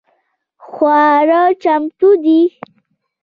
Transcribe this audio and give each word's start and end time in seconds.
خواړه 0.67 1.41
چمتو 1.63 2.09
دي؟ 2.23 2.39